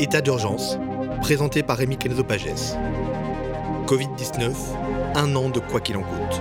[0.00, 0.76] État d'urgence,
[1.20, 2.74] présenté par Rémi Kenzo Pages.
[3.86, 4.52] Covid-19,
[5.14, 6.40] un an de quoi qu'il en coûte.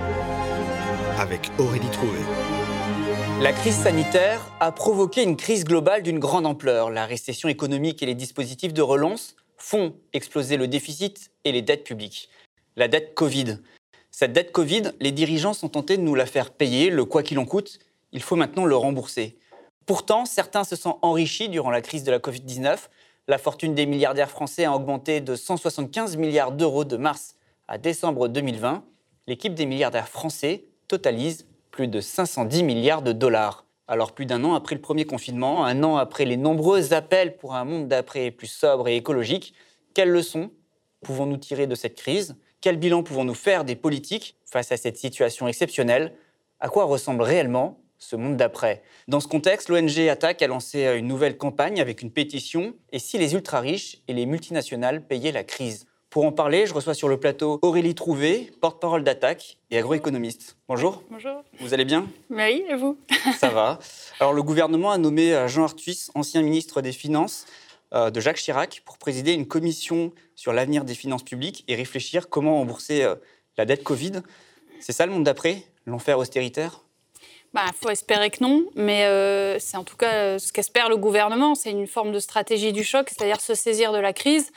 [1.20, 2.18] Avec Aurélie Trouvé.
[3.42, 6.90] La crise sanitaire a provoqué une crise globale d'une grande ampleur.
[6.90, 11.84] La récession économique et les dispositifs de relance font exploser le déficit et les dettes
[11.84, 12.30] publiques.
[12.76, 13.60] La dette Covid.
[14.10, 17.38] Cette dette Covid, les dirigeants sont tentés de nous la faire payer, le quoi qu'il
[17.38, 17.78] en coûte.
[18.14, 19.38] Il faut maintenant le rembourser.
[19.92, 22.78] Pourtant, certains se sont enrichis durant la crise de la Covid-19.
[23.28, 27.36] La fortune des milliardaires français a augmenté de 175 milliards d'euros de mars
[27.68, 28.86] à décembre 2020.
[29.28, 33.66] L'équipe des milliardaires français totalise plus de 510 milliards de dollars.
[33.90, 37.56] Alors plus d'un an après le premier confinement, un an après les nombreux appels pour
[37.56, 39.54] un monde d'après plus sobre et écologique,
[39.94, 40.52] quelles leçons
[41.04, 42.38] pouvons-nous tirer de cette crise?
[42.62, 46.14] Quel bilan pouvons-nous faire des politiques face à cette situation exceptionnelle?
[46.62, 48.82] À quoi ressemble réellement ce monde d'après.
[49.08, 53.18] Dans ce contexte, l'ONG Attaque a lancé une nouvelle campagne avec une pétition Et si
[53.18, 55.86] les ultra-riches et les multinationales payaient la crise?
[56.10, 60.58] Pour en parler, je reçois sur le plateau Aurélie Trouvé, porte-parole d'Attaque et agroéconomiste.
[60.68, 61.04] Bonjour.
[61.10, 61.44] Bonjour.
[61.62, 62.06] Vous allez bien?
[62.30, 62.98] Oui, et vous?
[63.38, 63.80] Ça va.
[64.20, 67.46] Alors le gouvernement a nommé euh, Jean Arthuis, ancien ministre des Finances
[67.94, 72.28] euh, de Jacques Chirac, pour présider une commission sur l'avenir des finances publiques et réfléchir
[72.28, 73.16] comment rembourser euh,
[73.58, 74.22] la dette Covid.
[74.82, 75.64] C'est ça le monde d'après?
[75.86, 76.82] L'enfer austéritaire?
[77.54, 80.88] Il bah, faut espérer que non, mais euh, c'est en tout cas euh, ce qu'espère
[80.88, 81.54] le gouvernement.
[81.54, 84.54] C'est une forme de stratégie du choc, c'est-à-dire se saisir de la crise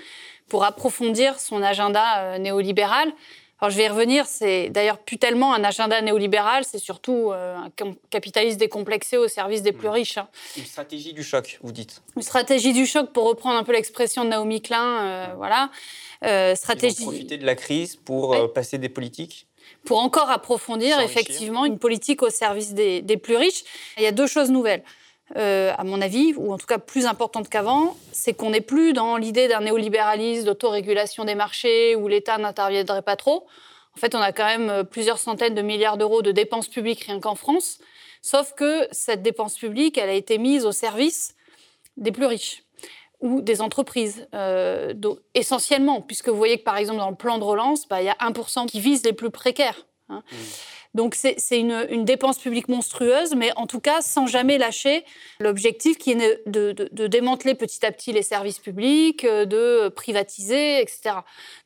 [0.48, 3.12] pour approfondir son agenda euh, néolibéral.
[3.60, 7.70] Alors je vais y revenir, c'est d'ailleurs plus tellement un agenda néolibéral, c'est surtout un
[8.10, 10.18] capitalisme décomplexé au service des plus riches.
[10.18, 10.28] Hein.
[10.56, 14.24] Une stratégie du choc, vous dites Une stratégie du choc, pour reprendre un peu l'expression
[14.24, 15.70] de Naomi Klein, voilà.
[16.56, 16.96] stratégie...
[16.98, 19.46] Ils vont profiter de la crise pour passer des politiques
[19.84, 23.64] pour encore approfondir effectivement une politique au service des, plus riches.
[23.96, 24.82] Il y a deux choses nouvelles.
[25.36, 28.92] Euh, à mon avis, ou en tout cas plus importantes qu'avant, c'est qu'on n'est plus
[28.92, 33.46] dans l'idée d'un néolibéralisme, d'autorégulation des marchés, où l'État n'interviendrait pas trop.
[33.96, 37.04] En fait, on a quand même euh, plusieurs centaines de milliards d'euros de dépenses publiques
[37.04, 37.78] rien qu'en France,
[38.20, 41.34] sauf que cette dépense publique, elle a été mise au service
[41.96, 42.63] des plus riches
[43.24, 44.92] ou des entreprises, euh,
[45.34, 48.10] essentiellement, puisque vous voyez que par exemple dans le plan de relance, bah, il y
[48.10, 49.86] a 1% qui vise les plus précaires.
[50.10, 50.22] Hein.
[50.30, 50.36] Mmh.
[50.94, 55.04] Donc c'est une, dépense publique monstrueuse, mais en tout cas sans jamais lâcher
[55.40, 61.16] l'objectif qui est de, démanteler petit à petit les services publics, euh, de privatiser, etc.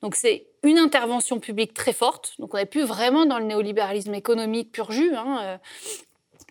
[0.01, 2.37] Donc c'est une intervention publique très forte.
[2.39, 5.59] Donc on n'est plus vraiment dans le néolibéralisme économique pur jus, hein, euh,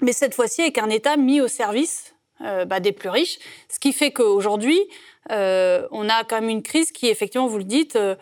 [0.02, 3.40] mais cette fois-ci avec un État mis au service euh, bah, des plus riches.
[3.68, 4.80] Ce qui fait qu'aujourd'hui,
[5.32, 8.16] euh, on a quand même une crise qui, effectivement, vous le dites, euh,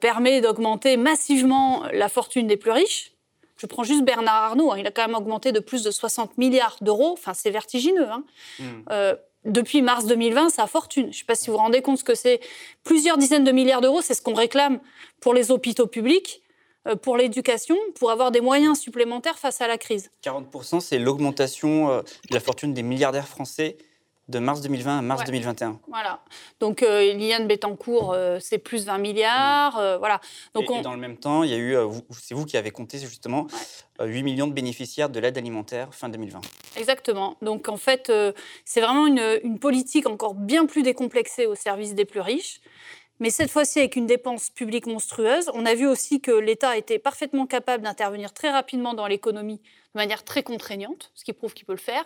[0.00, 3.12] permet d'augmenter massivement la fortune des plus riches.
[3.56, 4.78] Je prends juste Bernard Arnault, hein.
[4.78, 7.12] il a quand même augmenté de plus de 60 milliards d'euros.
[7.12, 8.08] Enfin, c'est vertigineux.
[8.10, 8.24] Hein.
[8.58, 9.14] Hmm.
[9.46, 11.04] depuis mars 2020, sa fortune.
[11.04, 12.40] Je ne sais pas si vous vous rendez compte ce que c'est.
[12.82, 14.80] Plusieurs dizaines de milliards d'euros, c'est ce qu'on réclame
[15.20, 16.42] pour les hôpitaux publics.
[16.86, 20.10] Euh, pour l'éducation, pour avoir des moyens supplémentaires face à la crise.
[20.22, 23.78] 40%, c'est l'augmentation euh, de la fortune des milliardaires français
[24.28, 25.80] de mars 2020 à mars 2021.
[25.88, 26.20] Voilà.
[26.58, 29.98] Donc, euh, Liliane Bettencourt, c'est plus 20 milliards.
[29.98, 30.18] voilà.
[30.54, 31.76] Donc, et, dans le même temps, il y a eu,
[32.10, 33.46] c'est vous qui avez compté justement,
[34.00, 36.40] 8 millions de bénéficiaires de l'aide alimentaire fin 2020.
[36.76, 37.36] Exactement.
[37.42, 38.10] Donc, en fait,
[38.64, 42.62] c'est vraiment une, une, politique encore bien plus décomplexée au service des plus riches
[43.24, 45.50] mais cette fois-ci avec une dépense publique monstrueuse.
[45.54, 49.62] On a vu aussi que l'État était parfaitement capable d'intervenir très rapidement dans l'économie
[49.94, 52.04] de manière très contraignante, ce qui prouve qu'il peut le faire.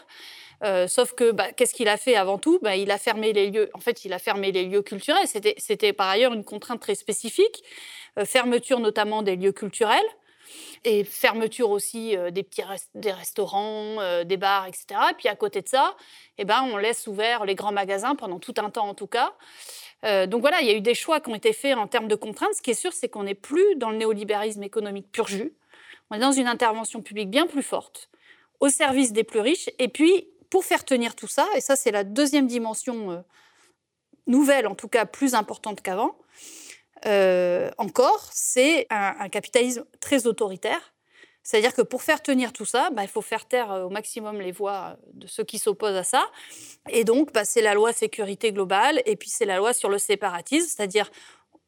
[0.63, 2.61] Euh, sauf que bah, qu'est-ce qu'il a fait avant tout?
[2.63, 3.69] Bah, Il a fermé les lieux.
[3.75, 5.27] En fait, il a fermé les lieux culturels.
[5.27, 7.65] C'était par ailleurs une contrainte très spécifique,
[8.17, 10.07] euh, fermeture notamment des lieux culturels
[10.85, 12.63] et fermeture aussi euh, des petits
[12.95, 14.87] des restaurants, des bars, etc.
[15.11, 15.97] Et puis à côté de ça,
[16.39, 19.33] eh ben, on laisse ouvert les grands magasins pendant tout un temps en tout cas.
[20.05, 22.09] Euh, donc voilà, il y a eu des choix qui ont été faits en termes
[22.09, 22.55] de contraintes.
[22.55, 25.53] Ce qui est sûr, c'est qu'on n'est plus dans le néolibéralisme économique pur jus.
[26.11, 28.09] On est dans une intervention publique bien plus forte,
[28.61, 29.69] au service des plus riches.
[29.79, 33.19] Et puis, pour faire tenir tout ça, et ça c'est la deuxième dimension euh,
[34.27, 36.17] nouvelle, en tout cas plus importante qu'avant,
[37.07, 40.93] euh, encore, c'est un, capitalisme très autoritaire
[41.49, 44.39] c'est-à-dire que pour faire tenir tout ça, bah, il faut faire taire euh, au maximum
[44.39, 46.27] les voix euh, de ceux qui s'opposent à ça.
[46.91, 49.97] Et donc, bah, c'est la loi sécurité globale et puis c'est la loi sur le
[49.97, 51.11] séparatisme, c'est-à-dire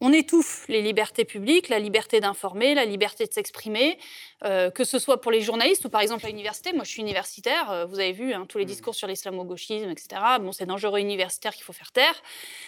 [0.03, 3.99] on étouffe les libertés publiques, la liberté d'informer, la liberté de s'exprimer,
[4.45, 6.75] euh, que ce soit pour les journalistes ou par exemple à l'université.
[6.75, 8.69] Moi, je suis universitaire, vous avez vu hein, tous les mmh.
[8.69, 10.21] discours sur l'islamo-gauchisme, etc.
[10.43, 12.23] Bon, c'est dangereux universitaire qu'il faut faire taire.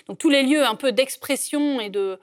[0.08, 2.18] Donc tous les lieux un peu d'expression et de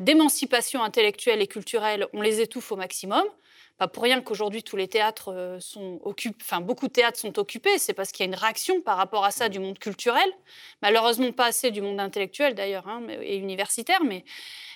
[0.00, 3.24] d'émancipation intellectuelle et culturelle, on les étouffe au maximum
[3.78, 7.38] pas pour rien qu'aujourd'hui tous les théâtres euh, sont occupés, enfin beaucoup de théâtres sont
[7.38, 10.28] occupés, c'est parce qu'il y a une réaction par rapport à ça du monde culturel,
[10.80, 14.24] malheureusement pas assez du monde intellectuel d'ailleurs hein, et universitaire, mais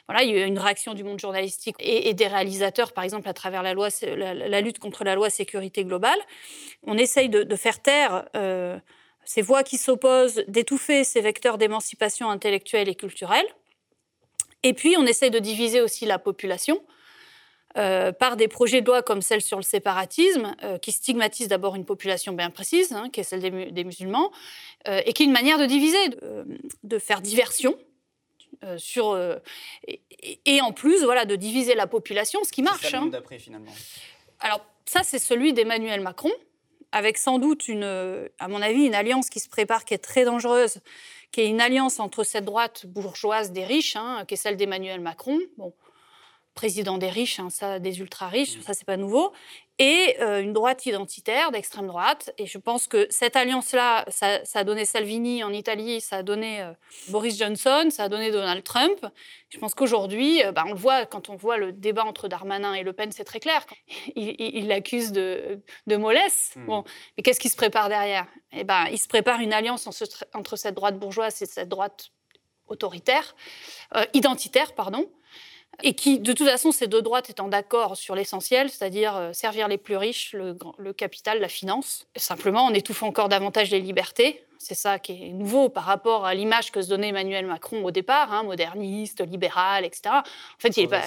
[0.08, 3.34] voilà, il y a une réaction du monde journalistique et, des réalisateurs, par exemple à
[3.34, 6.18] travers la, loi, la, lutte contre la loi sécurité globale.
[6.82, 8.78] On essaye de, faire taire euh,
[9.26, 13.44] ces voix qui s'opposent, d'étouffer ces vecteurs d'émancipation intellectuelle et culturelle.
[14.62, 16.82] Et puis on essaye de diviser aussi la population
[17.76, 21.76] euh, par des projets de loi comme celle sur le séparatisme, euh, qui stigmatisent d'abord
[21.76, 24.32] une population bien précise, hein, qui est celle des, musulmans,
[24.88, 25.98] euh, et qui est une manière de diviser,
[26.82, 27.76] de, faire diversion.
[28.78, 29.16] sur,
[30.46, 32.94] et, en plus, voilà, de diviser la population, ce qui marche.
[32.94, 33.06] Hein.
[33.06, 33.72] d'après, finalement.
[34.40, 36.32] Alors, ça, c'est celui d'Emmanuel Macron,
[36.90, 37.84] avec sans doute, une,
[38.38, 40.80] à mon avis, une alliance qui se prépare, qui est très dangereuse,
[41.32, 45.00] qui est une alliance entre cette droite bourgeoise des riches, hein, qui est celle d'Emmanuel
[45.00, 45.38] Macron.
[45.56, 45.72] Bon,
[46.54, 48.62] président des riches, hein, ça, des ultra-riches, mmh.
[48.62, 49.32] ça c'est pas nouveau,
[49.78, 52.32] et euh, une droite identitaire d'extrême droite.
[52.36, 56.62] Et je pense que cette alliance-là, ça, a donné Salvini en Italie, ça a donné
[56.62, 56.72] euh,
[57.08, 59.06] Boris Johnson, ça a donné Donald Trump.
[59.50, 62.74] Je pense qu'aujourd'hui, euh, bah, on le voit quand on voit le débat entre Darmanin
[62.74, 63.64] et Le Pen, c'est très clair.
[64.16, 66.54] Il l'accuse de, de, mollesse.
[66.56, 66.66] Mmh.
[66.66, 66.84] Bon,
[67.16, 68.26] mais qu'est-ce qui se prépare derrière?
[68.52, 69.86] Eh ben, il se prépare une alliance
[70.34, 72.08] entre cette droite bourgeoise et cette droite
[72.66, 73.34] autoritaire,
[74.12, 75.08] identitaire, pardon
[75.82, 79.68] et qui, de toute façon, ces deux droites étant d'accord sur l'essentiel, c'est-à-dire euh, servir
[79.68, 84.44] les plus riches, le, le, capital, la finance, simplement en étouffant encore davantage les libertés.
[84.58, 87.92] C'est ça qui est nouveau par rapport à l'image que se donnait Emmanuel Macron au
[87.92, 90.02] départ, hein, moderniste, libéral, etc.
[90.16, 90.22] En
[90.58, 91.02] fait, il est, pas,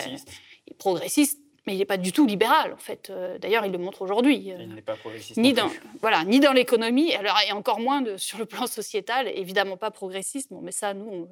[0.80, 3.10] progressiste, mais il n'est pas du tout libéral, en fait.
[3.10, 4.54] Euh, d'ailleurs, il le montre aujourd'hui.
[4.58, 5.36] il n'est pas progressiste.
[5.38, 5.70] Ni dans,
[6.00, 9.92] voilà, ni dans l'économie, alors, et encore moins de, sur le plan sociétal, évidemment pas
[9.92, 10.48] progressiste.
[10.50, 11.30] Bon, mais ça, nous, on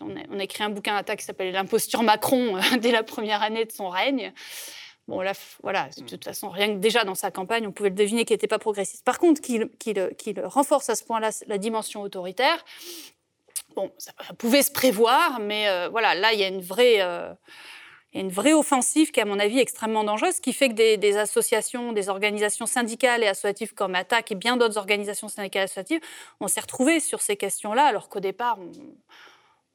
[0.00, 3.72] a, écrit un bouquin à qui s'appelle L'imposture Macron euh, dès la première année de
[3.72, 4.32] son règne.
[5.08, 7.96] Bon, là, voilà, de toute façon, rien que déjà dans sa campagne, on pouvait le
[7.96, 9.04] deviner qu'il n'était pas progressiste.
[9.04, 12.64] Par contre, qu'il renforce à ce point-là la dimension autoritaire,
[13.74, 17.00] bon, ça, pouvait se prévoir, mais euh, voilà, là, il y a une vraie.
[17.00, 17.32] Euh,
[18.14, 21.92] une vraie offensive qui est, à mon avis, extrêmement dangereuse, qui fait que des, associations,
[21.92, 26.00] des organisations syndicales et associatives comme ATTAC et bien d'autres organisations syndicales et associatives,
[26.38, 28.70] on s'est retrouvés sur ces questions-là, alors qu'au départ, on,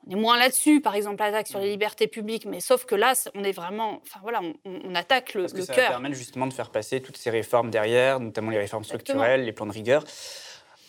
[0.08, 3.14] on est moins là-dessus, par exemple, l'attaque sur les libertés publiques, mais sauf que là,
[3.36, 6.54] on est vraiment, enfin voilà, on, attaque le, Parce que ça va permettre justement de
[6.54, 10.04] faire passer toutes ces réformes derrière, notamment les réformes structurelles, les plans de rigueur.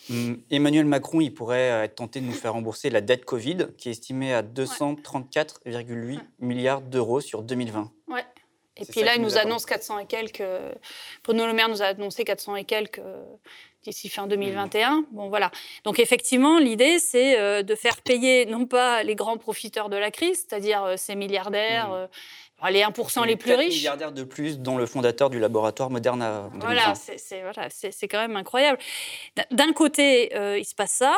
[0.09, 3.67] Hum, Emmanuel Macron, il pourrait euh, être tenté de nous faire rembourser la dette Covid,
[3.77, 7.91] qui est estimée à 234,8 milliards d'euros sur 2020.
[8.07, 8.25] Ouais.
[8.77, 10.43] Et puis là, il nous, annonce 400 et quelques.
[11.23, 13.01] Bruno Le Maire nous a annoncé 400 et quelques
[13.83, 15.05] d'ici fin 2021.
[15.11, 15.51] Bon, voilà.
[15.83, 20.11] Donc, effectivement, l'idée, c'est euh, de faire payer non pas les grands profiteurs de la
[20.11, 22.07] crise, c'est-à-dire euh, ces milliardaires, mmh.
[22.65, 23.75] euh, les 1% les plus riches.
[23.75, 26.49] milliardaires de plus, dont le fondateur du laboratoire Moderna.
[26.55, 27.69] Voilà, c'est voilà,
[28.09, 28.79] quand même incroyable.
[29.51, 31.15] D'un côté, il se passe ça.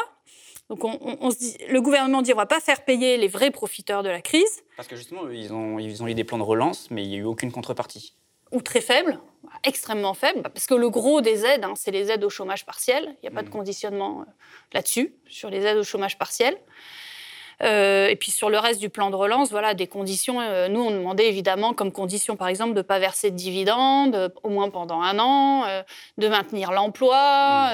[0.69, 4.03] Donc on, se dit, le gouvernement dit on va pas faire payer les vrais profiteurs
[4.03, 4.63] de la crise.
[4.77, 7.15] Parce que justement, ils ont, ils ont eu des plans de relance, mais il n'y
[7.15, 8.15] a eu aucune contrepartie.
[8.51, 9.19] Ou très faible
[9.63, 13.15] extrêmement faible, parce que le gros des aides, hein, c'est les aides au chômage partiel.
[13.21, 13.51] Il n'y a pas de mmh.
[13.51, 14.31] conditionnement euh,
[14.74, 16.57] là-dessus, sur les aides au chômage partiel.
[17.63, 20.42] Euh, et puis sur le reste du plan de relance, voilà, des conditions.
[20.42, 24.33] Euh, nous, on demandait évidemment comme condition, par exemple, de ne pas verser de dividendes,
[24.42, 25.65] au moins pendant un an,
[26.18, 27.69] de maintenir l'emploi,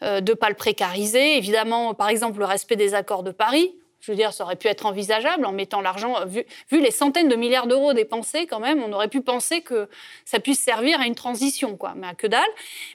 [0.00, 0.20] mmh.
[0.20, 1.36] de ne pas le précariser.
[1.36, 3.76] Évidemment, par exemple, le respect des accords de Paris.
[4.02, 7.36] Je veux dire, ça aurait pu être envisageable en mettant l'argent, vu, les centaines de
[7.36, 9.88] milliards d'euros dépensés quand même, on aurait pu penser que
[10.24, 11.94] ça puisse servir à une transition, quoi.
[11.94, 12.42] Mais à que dalle.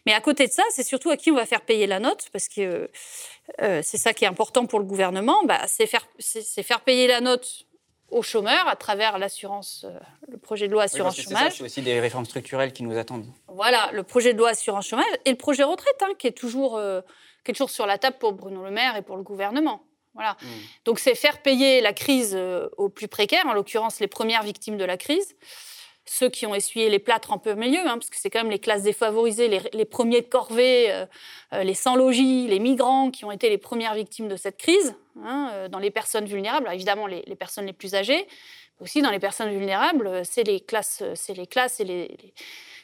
[0.05, 2.27] Mais à côté de ça, c'est surtout à qui on va faire payer la note,
[2.34, 2.89] parce que
[3.62, 5.46] euh, c'est ça qui est important pour le gouvernement.
[5.46, 7.65] Bah, c'est faire, faire payer la note
[8.10, 11.53] aux chômeurs à travers l'assurance, euh, le projet de loi assurance chômage.
[11.53, 13.27] C'est aussi des réformes structurelles qui nous attendent.
[13.48, 16.75] Voilà, le projet de loi assurance chômage et le projet retraite, hein, qui, est toujours,
[16.75, 17.00] euh,
[17.46, 19.87] qui est toujours sur la table pour Bruno Le Maire et pour le gouvernement.
[20.17, 20.36] Voilà.
[20.41, 20.45] Mm.
[20.86, 24.75] Donc c'est faire payer la crise euh, aux plus précaires, en l'occurrence les premières victimes
[24.75, 25.36] de la crise,
[26.05, 28.51] ceux qui ont essuyé les plâtres un peu milieu, hein, parce que c'est quand même
[28.51, 31.05] les classes défavorisées, les, premiers de corvée, euh,
[31.53, 35.67] euh, les sans-logis, les migrants qui ont été les premières victimes de cette crise, hein,
[35.69, 38.27] dans les personnes vulnérables, évidemment les, les, personnes les plus âgées,
[38.79, 42.17] aussi dans les personnes vulnérables, c'est les classes, c'est les classes et les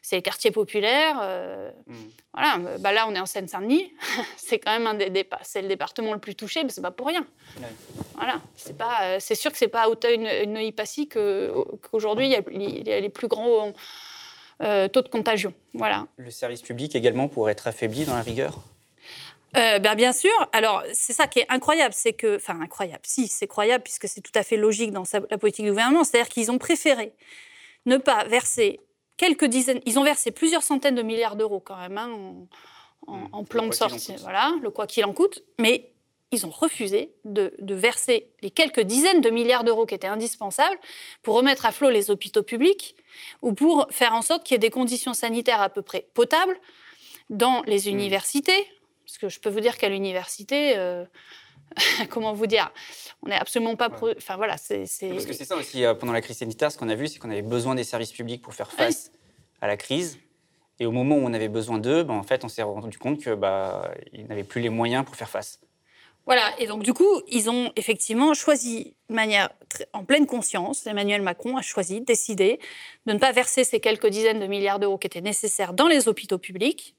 [0.03, 1.17] c'est les quartiers populaires.
[1.21, 1.95] Euh, mm.
[2.33, 3.91] Voilà, bah là, on est en Seine-Saint-Denis.
[4.37, 7.07] c'est quand même un des, c'est le département le plus touché, mais c'est pas pour
[7.07, 7.25] rien.
[8.15, 12.99] Voilà, c'est pas, euh, c'est sûr que c'est pas à Auteuil-Neuilly-Passy qu'aujourd'hui il y, a
[12.99, 13.71] les plus grands
[14.61, 15.53] euh, taux de contagion.
[15.73, 16.05] Voilà.
[16.17, 18.59] Le service public également pourrait être affaibli dans la rigueur?
[19.53, 20.31] Ben, bien sûr.
[20.51, 24.21] Alors, c'est ça qui est incroyable, c'est que, enfin incroyable, si c'est croyable puisque c'est
[24.21, 27.13] tout à fait logique dans la politique du gouvernement, c'est-à-dire qu'ils ont préféré
[27.85, 28.79] ne pas verser
[29.17, 32.47] quelques dizaines, ils ont versé plusieurs centaines de milliards d'euros quand même hein,
[33.07, 33.45] en, Mmh.
[33.45, 35.91] plan de sortie, voilà, le quoi qu'il en coûte, mais
[36.31, 40.77] ils ont refusé de, de verser les quelques dizaines de milliards d'euros qui étaient indispensables
[41.21, 42.95] pour remettre à flot les hôpitaux publics
[43.41, 46.57] ou pour faire en sorte qu'il y ait des conditions sanitaires à peu près potables
[47.29, 47.65] dans Mmh.
[47.67, 48.67] les universités.
[49.05, 51.03] Parce que je peux vous dire qu'à l'université, euh,
[52.09, 52.71] comment vous dire,
[53.23, 53.89] on n'est absolument pas.
[53.89, 54.85] pro- Enfin voilà, c'est.
[54.85, 57.07] c'est- Parce que c'est ça aussi, euh, pendant la crise sanitaire, ce qu'on a vu,
[57.07, 59.11] c'est qu'on avait besoin des services publics pour faire face
[59.61, 60.19] à la crise.
[60.79, 63.21] Et au moment où on avait besoin d'eux, ben, en fait, on s'est rendu compte
[63.21, 63.93] que bah,
[64.27, 65.59] n'avaient plus les moyens pour faire face.
[66.25, 69.49] Voilà, et donc du coup, ils ont effectivement choisi de manière
[69.91, 72.59] en pleine conscience, Emmanuel Macron a choisi, décidé
[73.05, 76.07] de ne pas verser ces quelques dizaines de milliards d'euros qui étaient nécessaires dans les
[76.07, 76.95] hôpitaux publics.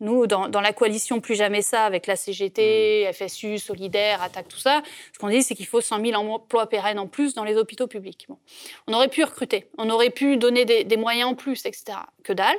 [0.00, 4.58] Nous, dans, dans la coalition Plus Jamais Ça, avec la CGT, FSU, Solidaire, Attaque, tout
[4.58, 7.56] ça, ce qu'on dit, c'est qu'il faut 100 000 emplois pérennes en plus dans les
[7.56, 8.26] hôpitaux publics.
[8.28, 8.38] Bon.
[8.86, 11.98] On aurait pu recruter, on aurait pu donner des, des moyens en plus, etc.
[12.24, 12.56] Que dalle.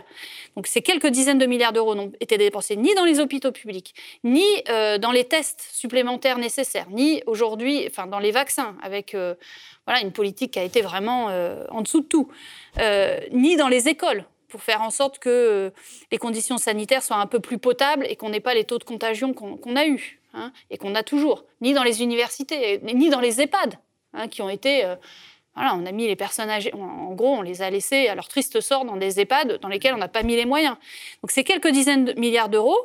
[0.55, 3.93] Donc ces quelques dizaines de milliards d'euros n'ont été dépensés ni dans les hôpitaux publics,
[4.23, 9.35] ni euh, dans les tests supplémentaires nécessaires, ni aujourd'hui, enfin dans les vaccins, avec euh,
[9.85, 12.27] voilà une politique qui a été vraiment euh, en dessous de tout,
[12.79, 15.69] Euh, ni dans les écoles pour faire en sorte que euh,
[16.11, 18.83] les conditions sanitaires soient un peu plus potables et qu'on n'ait pas les taux de
[18.83, 23.21] contagion qu'on a eus hein, et qu'on a toujours, ni dans les universités, ni dans
[23.21, 23.75] les EHPAD,
[24.13, 24.95] hein, qui ont été euh,
[25.55, 28.27] voilà, on a mis les personnes âgées, en- gros, on les a laissées à leur
[28.27, 30.75] triste sort dans des EHPAD dans lesquels on n'a pas mis les moyens.
[31.23, 32.77] Donc ces quelques dizaines de milliards d'euros,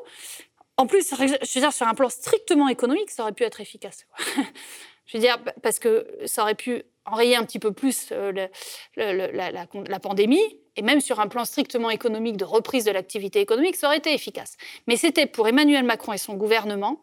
[0.77, 4.07] en plus, je veux dire, sur un plan strictement économique, ça aurait pu être efficace.
[5.07, 8.49] je veux dire, parce que ça aurait pu enrayer un petit peu plus euh,
[8.97, 10.43] la pandémie,
[10.77, 14.13] et même sur un plan strictement économique de reprise de l'activité économique, ça aurait été
[14.13, 14.57] efficace.
[14.87, 17.01] Mais c'était pour Emmanuel Macron et son gouvernement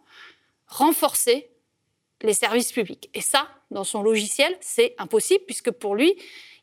[0.68, 1.50] renforcer
[2.22, 3.10] les services publics.
[3.13, 6.15] Et ça, dans son logiciel, c'est impossible, puisque pour lui,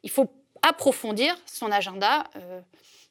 [0.03, 2.61] il faut approfondir son agenda, euh,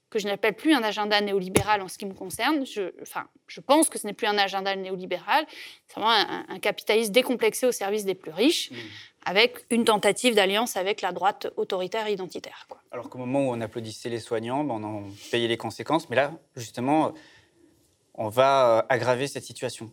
[0.09, 2.65] que je n'appelle plus un agenda néolibéral en ce qui me concerne.
[2.65, 5.45] Je, enfin, je pense que ce n'est plus un agenda néolibéral,
[5.87, 8.71] c'est vraiment un, un capitalisme décomplexé au service des plus riches,
[9.25, 12.65] avec une tentative d'alliance avec la droite autoritaire et identitaire.
[12.69, 12.81] quoi.
[12.91, 16.09] Alors qu'au moment où on applaudissait les soignants, ben, on en payait les conséquences.
[16.09, 17.13] Mais là, justement,
[18.15, 19.91] on va euh, aggraver cette situation.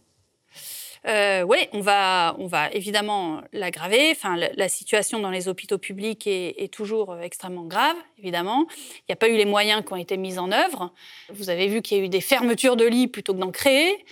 [1.07, 4.11] Euh, oui, on va, on va évidemment l'aggraver.
[4.11, 8.67] Enfin, la, la situation dans les hôpitaux publics est, est toujours euh, extrêmement grave, évidemment.
[9.01, 10.93] Il n'y a pas eu les moyens qui ont été mis en œuvre.
[11.31, 14.05] Vous avez vu qu'il y a eu des fermetures de lits plutôt que d'en créer.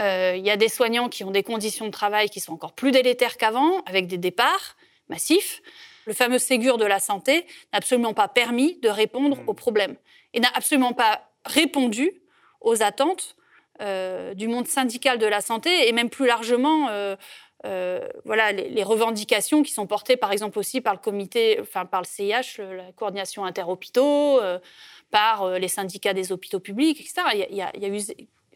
[0.00, 2.72] Euh, il y a des soignants qui ont des conditions de travail qui sont encore
[2.72, 4.76] plus délétères qu'avant, avec des départs
[5.08, 5.60] massifs.
[6.06, 9.48] Le fameux Ségur de la santé n'a absolument pas permis de répondre Mmh.
[9.48, 9.96] aux problèmes
[10.34, 12.12] et n'a absolument pas répondu
[12.60, 13.36] aux attentes
[13.80, 17.14] euh, du monde syndical de la santé et même plus largement euh,
[17.66, 21.84] euh, voilà, les, les revendications qui sont portées par exemple aussi par le comité, enfin
[21.86, 24.40] par le CIH, le- la coordination interhôpitaux,
[25.10, 27.14] par les syndicats des hôpitaux publics, etc.
[27.34, 28.00] Il y a, il y a- il y a eu,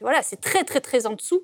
[0.02, 1.42] voilà, c'est très très très en dessous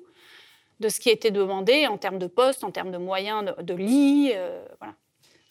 [0.79, 3.61] de ce qui a été demandé en termes de postes, en termes de moyens, de,
[3.61, 4.95] de lits, euh, voilà.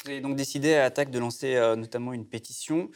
[0.04, 2.88] Vous avez donc décidé à Attaque de lancer euh, notamment une pétition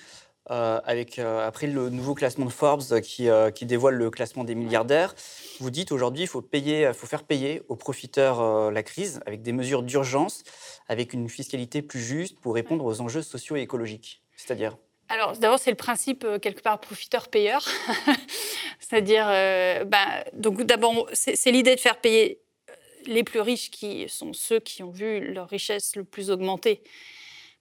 [0.50, 5.14] euh, avec, après le nouveau classement de Forbes qui, qui dévoile le classement des milliardaires.
[5.60, 9.52] Vous dites aujourd'hui il faut, payer, faut faire payer aux profiteurs la crise avec des
[9.52, 10.42] mesures d'urgence,
[10.88, 14.22] avec une fiscalité plus juste pour répondre aux enjeux sociaux et écologiques.
[14.36, 14.76] C'est-à-dire
[15.12, 17.62] Alors, d'abord, c'est le principe, euh, quelque part, profiteur-payeur.
[18.80, 22.40] C'est-à-dire, euh, ben, donc d'abord, c'est l'idée de faire payer
[22.70, 22.72] euh,
[23.04, 26.82] les plus riches, qui sont ceux qui ont vu leur richesse le plus augmenter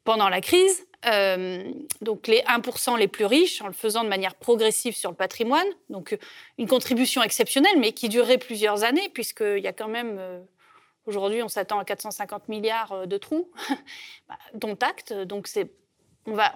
[0.06, 0.88] pendant la crise.
[2.00, 5.68] Donc, les 1% les plus riches, en le faisant de manière progressive sur le patrimoine.
[5.90, 6.18] Donc,
[6.58, 10.22] une contribution exceptionnelle, mais qui durerait plusieurs années, puisqu'il y a quand même.
[11.06, 13.52] Aujourd'hui, on s'attend à 450 milliards de trous,
[14.30, 15.12] bah, dont acte.
[15.12, 15.48] Donc,
[16.28, 16.54] on va,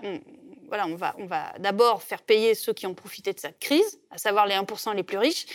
[0.68, 0.96] voilà, on
[1.26, 4.96] va, d'abord faire payer ceux qui ont profité de cette crise, à savoir les 1%
[4.96, 5.46] les plus riches,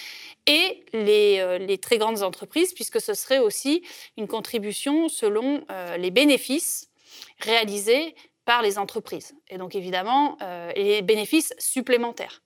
[0.47, 3.83] et les, euh, les très grandes entreprises, puisque ce serait aussi
[4.17, 6.89] une contribution selon euh, les bénéfices
[7.39, 8.15] réalisés
[8.45, 9.35] par les entreprises.
[9.49, 12.43] Et donc évidemment, euh, les bénéfices supplémentaires.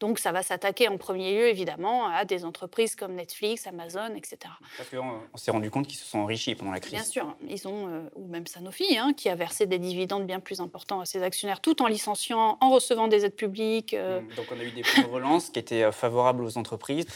[0.00, 4.38] Donc ça va s'attaquer en premier lieu, évidemment, à des entreprises comme Netflix, Amazon, etc.
[4.76, 6.92] Parce qu'on on s'est rendu compte qu'ils se sont enrichis pendant la crise.
[6.92, 10.40] Bien sûr, ils ont, euh, ou même Sanofi, hein, qui a versé des dividendes bien
[10.40, 13.94] plus importants à ses actionnaires, tout en licenciant, en recevant des aides publiques.
[13.94, 14.34] euh, Mm.
[14.36, 17.06] Donc on a eu des plans de relance qui étaient euh, favorables aux entreprises,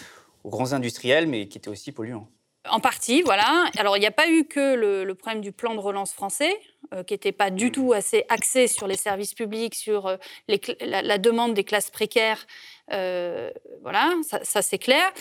[0.44, 2.28] aux grands industriels, mais qui étaient aussi polluants.
[2.70, 3.64] En partie, voilà.
[3.76, 6.58] Alors, il n'y a pas eu que le, le problème du plan de relance français,
[6.94, 10.16] euh, qui n'était pas du tout assez axé sur les services publics, sur euh,
[10.48, 12.46] les la, la demande des classes précaires.
[12.92, 13.50] Euh,
[13.82, 15.12] voilà, ça, ça, c'est clair.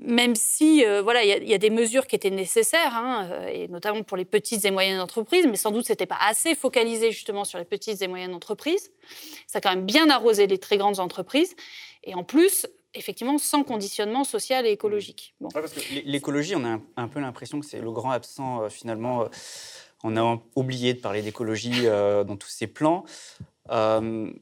[0.00, 4.16] même si voilà, il y, a des mesures qui étaient nécessaires, hein, et notamment pour
[4.16, 7.64] les petites et moyennes entreprises, mais sans doute c'était pas assez focalisé justement sur les
[7.64, 8.90] petites et moyennes entreprises.
[9.46, 11.54] Ça a quand même bien arrosé les très grandes entreprises,
[12.04, 15.34] et en plus, effectivement, sans conditionnement social et écologique.
[16.04, 19.28] L'écologie, on a un, peu l'impression que c'est le grand absent finalement.
[20.04, 23.04] on a oublié de parler d'écologie dans tous ces plans.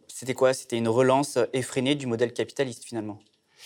[0.09, 0.53] c'était quoi?
[0.55, 3.19] C'était une relance effrénée du modèle capitaliste finalement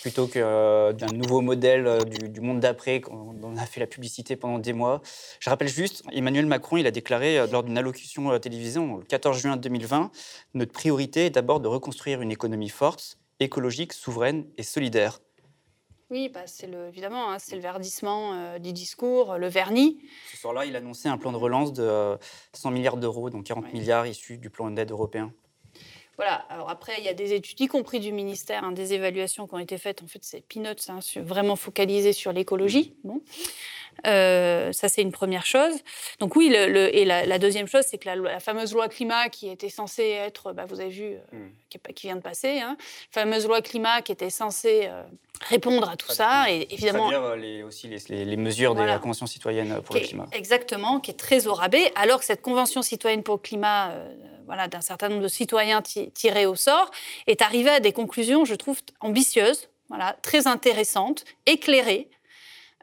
[0.02, 3.86] plutôt que euh, d'un nouveau modèle euh, du, monde d'après dont on a fait la
[3.86, 5.00] publicité pendant des mois.
[5.40, 9.38] Je rappelle juste, Emmanuel Macron, il a déclaré euh, lors d'une allocution télévisée le 14
[9.38, 10.10] juin 2020,
[10.54, 15.20] notre priorité est d'abord de reconstruire une économie forte, écologique, souveraine et solidaire.
[16.10, 19.98] Oui, bah c'est le, évidemment, hein, c'est le verdissement du discours, le vernis.
[20.30, 22.16] Ce soir-là, il a annoncé un plan de relance de
[22.52, 25.32] 100 milliards d'euros, donc 40 milliards issus du plan d'aide européen.
[26.16, 26.34] Voilà.
[26.48, 29.54] Alors après, il y a des études, y compris du ministère, hein, des évaluations qui
[29.54, 30.02] ont été faites.
[30.02, 32.94] En fait, c'est peanuts, hein, vraiment focalisé sur l'écologie.
[33.02, 33.20] Bon.
[34.06, 35.74] Euh, ça, c'est une première chose.
[36.20, 39.68] Donc oui, le, et la, deuxième chose, c'est que la, fameuse loi climat qui était
[39.68, 41.50] censée être, bah, vous avez vu, euh, hmm.
[41.70, 42.76] qui, qui, vient de passer, hein,
[43.10, 45.02] fameuse loi climat qui était censée euh,
[45.40, 47.10] répondre à tout ça, et évidemment...
[47.10, 50.26] C'est-à-dire les, aussi les, les mesures de la Convention citoyenne pour le climat.
[50.32, 53.92] exactement, qui est très au rabais, alors que cette Convention citoyenne pour le climat,
[54.46, 56.90] voilà, d'un certain nombre de citoyens tirés au sort,
[57.26, 62.08] est arrivée à des conclusions, je trouve, ambitieuses, voilà, très intéressantes, éclairées,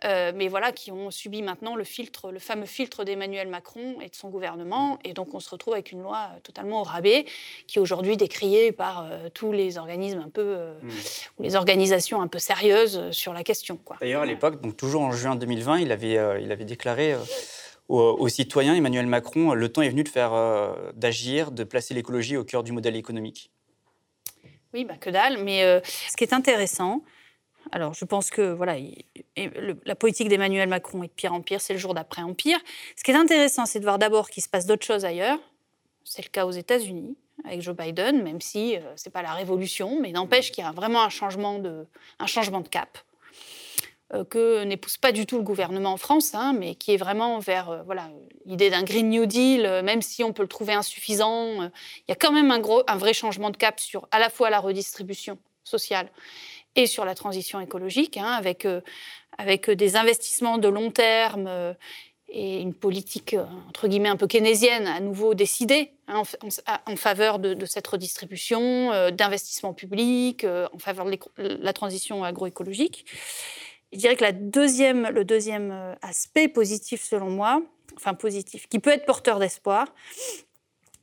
[0.04, 4.10] euh, mais voilà, qui ont subi maintenant le filtre, le fameux filtre d'Emmanuel Macron et
[4.10, 4.98] de son gouvernement.
[5.04, 7.26] Et donc, on se retrouve avec une loi totalement au rabais,
[7.68, 10.90] qui est aujourd'hui décriée par euh, tous les organismes un peu, euh, hmm.
[11.38, 13.80] ou les organisations un peu sérieuses sur la question.
[14.00, 17.16] D'ailleurs, à l'époque, donc toujours en juin 2020, il avait, il avait déclaré
[17.88, 20.32] aux, citoyens, Emmanuel Macron, le temps est venu de faire,
[20.96, 23.52] d'agir, de placer l'écologie au cœur du modèle économique.
[24.74, 25.44] Oui, bah, que dalle.
[25.44, 27.04] Mais ce qui est intéressant,
[27.72, 28.76] alors, je pense que voilà,
[29.86, 32.60] la politique d'Emmanuel Macron est de pire en pire, c'est le jour d'après empire.
[32.98, 35.40] Ce qui est intéressant, c'est de voir d'abord qu'il se passe d'autres choses ailleurs.
[36.04, 39.34] C'est le cas aux États-Unis avec Joe Biden, même si euh, ce n'est pas la
[39.34, 41.88] révolution, mais n'empêche qu'il y a vraiment un changement de,
[42.20, 43.00] un changement de cap
[44.14, 47.40] euh, que n'épouse pas du tout le gouvernement en France, hein, mais qui est vraiment
[47.40, 48.10] vers euh, voilà
[48.46, 52.16] l'idée d'un Green New Deal, même si on peut le trouver insuffisant, il y a
[52.16, 55.40] quand même un, gros, un vrai changement de cap sur à la fois la redistribution
[55.64, 56.10] sociale
[56.76, 58.82] et sur la transition écologique, hein, avec, euh,
[59.38, 61.74] avec des investissements de long terme euh,
[62.30, 66.24] et une politique, euh, entre guillemets, un peu keynésienne, à nouveau décidée hein,
[66.86, 73.06] en, faveur de, cette redistribution, d'investissements publics, en faveur de la transition agroécologique.
[73.92, 77.62] Je dirais que le deuxième aspect positif, selon moi,
[77.98, 79.94] enfin positif, qui peut être porteur d'espoir,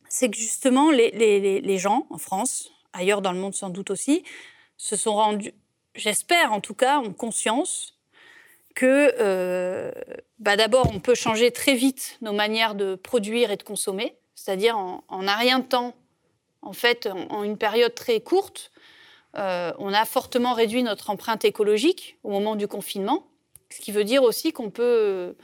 [0.08, 4.24] c'est que justement les gens en France, ailleurs dans le monde sans doute aussi,
[4.78, 5.52] se sont rendus,
[5.94, 7.98] j'espère en tout cas, ont conscience
[8.74, 9.90] que euh,
[10.38, 14.78] bah d'abord, on peut changer très vite nos manières de produire et de consommer, c'est-à-dire
[14.78, 15.94] en, en, un rien de temps,
[16.62, 18.70] en fait, en, une période très courte,
[19.36, 23.26] euh, on a fortement réduit notre empreinte écologique au moment du confinement,
[23.70, 25.36] ce qui veut dire aussi qu'on peut,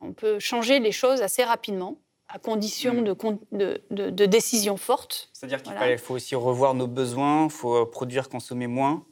[0.00, 1.98] on peut changer les choses assez rapidement
[2.32, 3.14] à condition mm.
[3.52, 5.28] de, de, de, décisions fortes.
[5.32, 9.04] C'est-à-dire qu'il faut aussi revoir nos besoins, il faut euh, produire, consommer moins.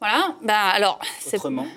[0.00, 0.98] Voilà, ben alors...
[1.32, 1.66] Autrement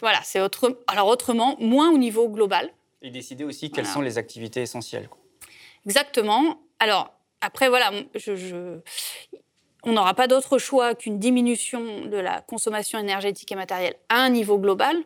[0.00, 2.72] Voilà, c'est autre, alors autrement, moins au niveau global.
[3.02, 5.08] Et décider aussi quelles sont les activités essentielles.
[5.84, 6.62] Exactement.
[6.78, 8.80] Alors, après, voilà, je, je
[9.84, 14.28] on n'aura pas d'autre choix qu'une diminution de la consommation énergétique et matérielle à un
[14.28, 14.96] niveau global,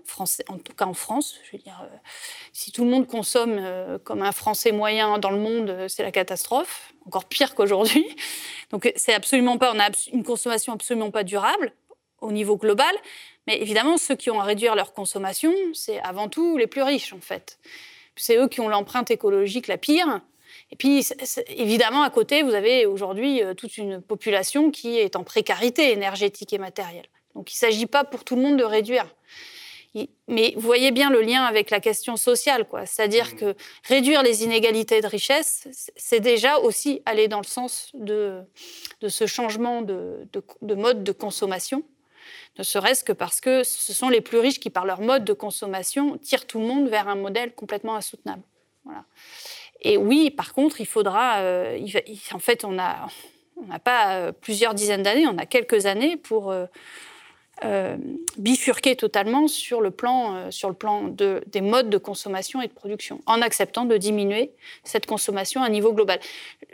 [0.49, 1.39] en tout cas en France.
[1.45, 1.97] Je veux dire, euh,
[2.53, 6.03] si tout le monde consomme euh, comme un Français moyen dans le monde, euh, c'est
[6.03, 8.07] la catastrophe, encore pire qu'aujourd'hui.
[8.71, 11.73] Donc c'est absolument pas, on a une consommation absolument pas durable
[12.23, 12.95] au niveau global.
[13.47, 17.13] Mais évidemment, ceux qui ont à réduire leur consommation, c'est avant tout les plus riches
[17.13, 17.59] en fait.
[18.17, 20.21] C'est eux qui ont l'empreinte écologique la pire.
[20.73, 21.07] Et puis,
[21.49, 26.53] évidemment, à côté, vous avez aujourd'hui euh, toute une population qui est en précarité énergétique
[26.55, 27.07] et matérielle.
[27.35, 29.07] Donc, il ne s'agit pas pour tout le monde de réduire.
[30.27, 32.87] Mais vous voyez bien le lien avec la question sociale, quoi.
[32.87, 33.37] C'est-à-dire mmh.
[33.37, 33.55] que
[33.85, 38.41] réduire les inégalités de richesse, c'est déjà aussi aller dans le sens de,
[39.03, 40.27] de ce changement de,
[40.63, 41.83] de, mode de consommation.
[42.59, 45.35] Ne serait-ce que parce que ce sont les plus riches qui, par leur mode de
[45.35, 48.43] consommation, tirent tout le monde vers un modèle complètement insoutenable.
[48.85, 49.05] Voilà.
[49.83, 51.41] Et oui, par contre, il faudra.
[51.41, 51.79] Euh,
[52.33, 53.09] en fait, on n'a
[53.85, 57.97] pas euh, plusieurs dizaines d'années, on a quelques années pour euh,
[58.39, 62.73] bifurquer totalement sur le plan, sur le plan de, des modes de consommation et de
[62.73, 64.53] production, en acceptant de diminuer
[64.85, 66.21] cette consommation à un niveau global.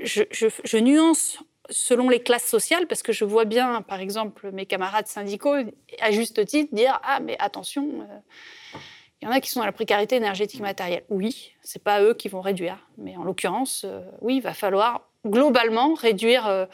[0.03, 1.39] Je, nuance
[1.71, 5.55] selon les classes sociales, parce que je vois bien, par exemple, mes camarades syndicaux,
[6.01, 8.07] à juste titre, dire Ah, mais attention,
[9.21, 11.05] il y en a qui sont dans la précarité énergétique matérielle.
[11.09, 14.55] Oui, ce n'est pas eux qui vont réduire, mais en l'occurrence, euh, oui, il va
[14.55, 16.47] falloir globalement réduire.
[16.47, 16.67] Euh,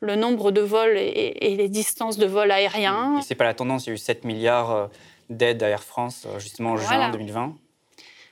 [0.00, 3.20] le nombre de vols et, les distances de vols aériens.
[3.20, 4.90] Ce n'est pas la tendance, il y a eu 7 milliards
[5.28, 7.56] d'aides à Air France justement en juin 2020.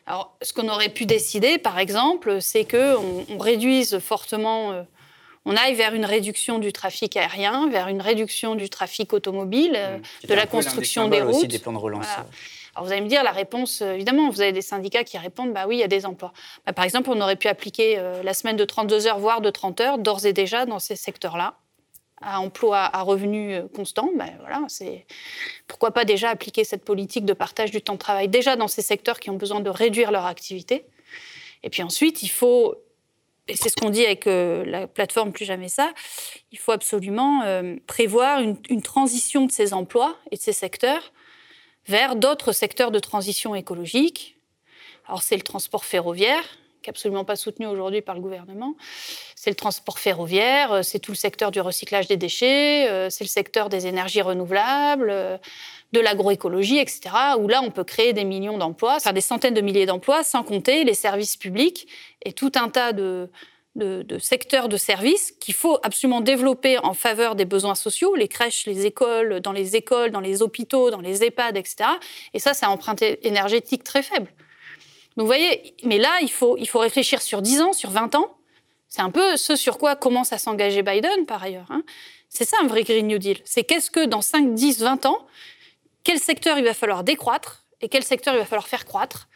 [0.07, 4.87] Alors, ce qu'on aurait pu décider, par exemple, c'est qu'on on réduise fortement
[5.47, 9.77] on aille vers une réduction du trafic aérien, vers une réduction du trafic automobile, mmh.
[9.77, 9.99] euh,
[10.29, 11.37] de la construction des, routes.
[11.37, 12.07] Aussi des plans de relance.
[12.77, 15.55] Alors vous allez me dire, la réponse, euh, évidemment, vous avez des syndicats qui répondent,
[15.55, 16.35] bah oui, il y a des emplois.
[16.67, 19.49] Bah, par exemple, on aurait pu appliquer euh, la semaine de 32 heures, voire de
[19.49, 21.57] 30 heures, d'ores et déjà dans ces secteurs-là,
[22.21, 24.11] à emploi à revenu constant.
[24.15, 25.07] Bah, voilà, c'est
[25.67, 28.83] pourquoi pas déjà appliquer cette politique de partage du temps de travail déjà dans ces
[28.83, 30.85] secteurs qui ont besoin de réduire leur activité.
[31.63, 32.77] Et puis ensuite, il faut
[33.49, 35.93] et c'est ce qu'on dit avec euh, la plateforme Plus Jamais Ça,
[36.51, 41.13] il faut absolument euh, prévoir une, transition de ces emplois et de ces secteurs
[41.87, 44.39] vers d'autres secteurs de transition écologique.
[45.07, 46.43] Alors c'est le transport ferroviaire,
[46.83, 48.77] qui n'est absolument pas soutenu aujourd'hui par le gouvernement.
[49.35, 53.29] C'est le transport ferroviaire, euh, c'est tout le secteur du recyclage des déchets, c'est le
[53.29, 55.41] secteur des énergies renouvelables
[55.93, 59.61] de l'agroécologie, etc., où là, on peut créer des millions d'emplois, faire des centaines de
[59.61, 61.89] milliers d'emplois, sans compter les services publics
[62.25, 63.31] et tout un tas de,
[63.77, 68.67] de, secteurs de services qu'il faut absolument développer en faveur des besoins sociaux, les crèches,
[68.67, 71.91] les écoles, dans les écoles, dans les hôpitaux, dans les EHPAD, etc.
[72.35, 74.33] Et ça, c'est empreinte énergétique très faible.
[75.17, 78.15] Donc vous voyez, mais là, il faut, il faut réfléchir sur 10 ans, sur 20
[78.15, 78.37] ans.
[78.89, 81.71] C'est un peu ce sur quoi commence à s'engager Biden, par ailleurs.
[81.71, 81.83] Hein.
[82.29, 83.39] C'est ça un vrai Green New Deal.
[83.45, 85.27] C'est qu'est-ce que dans 5, 10, 20 ans,
[86.05, 89.29] quel secteur il va falloir décroître et quel secteur il va falloir faire croître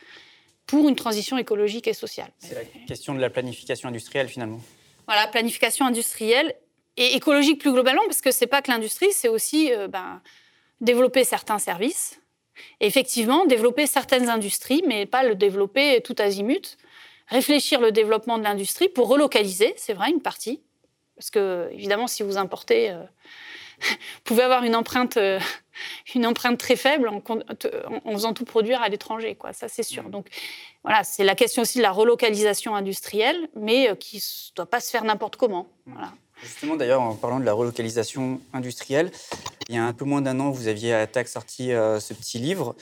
[0.71, 2.31] pour une transition écologique et sociale.
[2.39, 4.61] C'est la question de la planification industrielle finalement.
[5.07, 6.55] Voilà, planification industrielle
[6.97, 10.23] et écologique plus globalement, parce que c'est pas que l'industrie, c'est aussi euh, ben,
[10.81, 12.21] développer certains services,
[12.79, 16.79] et effectivement développer certaines industries, mais pas le développer tout azimut.
[17.27, 20.63] Réfléchir le développement de l'industrie pour relocaliser, c'est vrai, une partie.
[21.17, 23.03] Parce que, évidemment, si vous importez euh,
[24.25, 25.39] pouvait avoir une empreinte, euh,
[26.15, 29.53] une empreinte très faible en, en, faisant tout produire à l'étranger, quoi.
[29.53, 30.05] Ça, c'est sûr.
[30.05, 30.11] Mmh.
[30.11, 30.27] Donc,
[30.83, 34.81] voilà, c'est la question aussi de la relocalisation industrielle, mais euh, qui ne doit pas
[34.81, 35.67] se faire n'importe comment.
[35.87, 36.13] Voilà.
[36.43, 39.11] Justement, d'ailleurs, en parlant de la relocalisation industrielle,
[39.69, 42.15] il y a un peu moins d'un an, vous aviez à TAC sorti euh, ce
[42.15, 42.75] petit livre.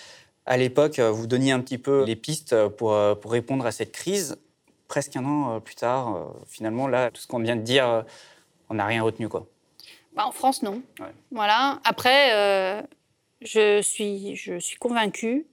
[0.47, 4.39] À l'époque, vous donniez un petit peu les pistes pour, pour répondre à cette crise.
[4.87, 8.05] Presque un an plus tard, finalement, là, tout ce qu'on vient de dire,
[8.71, 9.47] on n'a rien retenu, quoi.
[10.15, 10.83] Bah, en France, non.
[11.31, 11.81] Voilà.
[11.85, 12.83] Après, euh,
[13.41, 15.47] je, suis, je suis convaincue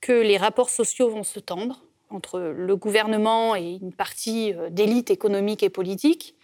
[0.00, 5.10] que les rapports sociaux vont se tendre entre le gouvernement et une partie euh, d'élite
[5.10, 6.34] économique et politique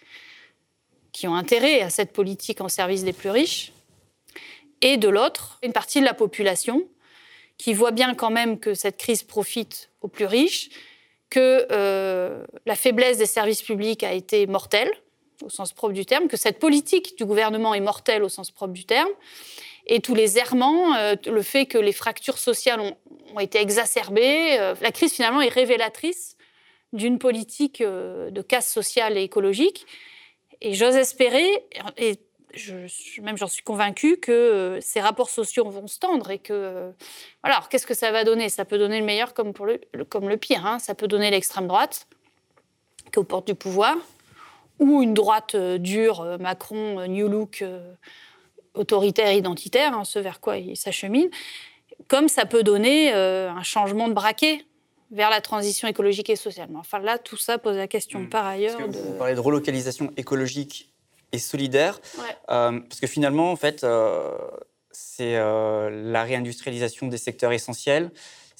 [1.12, 3.72] qui ont intérêt à cette politique en service des plus riches,
[4.81, 6.87] et de l'autre, une partie de la population
[7.59, 10.70] qui voit bien quand même que cette crise profite aux plus riches,
[11.29, 14.90] que euh, la faiblesse des services publics a été mortelle,
[15.44, 18.72] au sens propre du terme, que cette politique du gouvernement est mortelle au sens propre
[18.72, 19.11] du terme,
[19.87, 24.74] et tous les errements, euh, le fait que les fractures sociales ont, été exacerbées, euh,
[24.81, 26.37] la crise finalement est révélatrice
[26.92, 29.87] d'une politique euh, de casse sociale et écologique.
[30.61, 31.48] Et j'ose espérer,
[31.96, 32.18] et
[33.22, 36.92] même j'en suis convaincue, que ces rapports sociaux vont se tendre et que...
[37.42, 38.48] voilà, alors qu'est-ce que ça va donner?
[38.48, 40.66] Ça peut donner le meilleur comme, pour le, comme le pire.
[40.66, 40.79] Hein.
[40.79, 42.07] Ça peut donner l'extrême droite,
[43.05, 43.96] qui est aux portes du pouvoir
[44.80, 47.64] ou une droite euh, dure, euh, Macron, euh, New Look,
[48.74, 51.28] autoritaire, identitaire, hein, ce vers quoi il s'achemine,
[52.08, 54.64] comme ça peut donner un changement de braquet
[55.10, 56.68] vers la transition écologique et sociale.
[56.70, 58.28] Mais enfin là, tout ça pose la question hmm.
[58.28, 58.78] par ailleurs.
[58.88, 58.96] de...
[58.96, 60.92] Vous parlez de relocalisation écologique
[61.32, 62.00] et solidaire,
[62.46, 63.84] parce que finalement, en fait,
[64.92, 68.10] c'est la réindustrialisation des secteurs essentiels,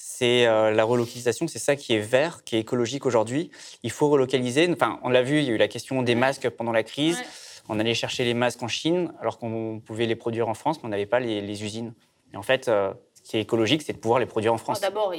[0.03, 3.49] c'est euh, la relocalisation, c'est ça qui est vert, qui est écologique aujourd'hui.
[3.81, 4.69] Il faut relocaliser.
[4.71, 7.21] Enfin, on l'a vu, il y a eu la question des masques pendant la crise.
[7.69, 10.87] On allait chercher les masques en Chine, alors qu'on pouvait les produire en France, mais
[10.87, 11.93] on n'avait pas les, usines.
[12.33, 14.79] Et en fait, euh, ce qui est écologique, c'est de pouvoir les produire en France.
[14.79, 15.13] D'abord,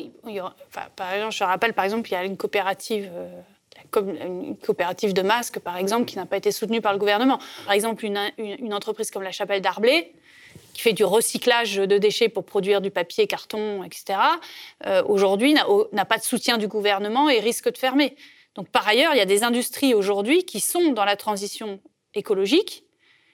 [0.97, 3.11] par exemple, je rappelle, par exemple, il y a une coopérative.
[3.13, 3.41] Euh,
[3.97, 7.39] une coopérative de masques, par exemple, qui n'a pas été soutenue par le gouvernement.
[7.65, 10.13] Par exemple, une, une entreprise comme la Chapelle d'Arblay,
[10.73, 14.19] qui fait du recyclage de déchets pour produire du papier, carton, etc.,
[14.87, 15.55] euh, aujourd'hui
[15.93, 18.17] n'a pas de soutien du gouvernement et risque de fermer.
[18.55, 21.81] Donc par ailleurs, il y a des industries aujourd'hui qui sont dans la transition
[22.15, 22.85] écologique